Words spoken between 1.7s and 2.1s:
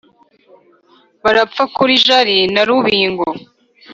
kuri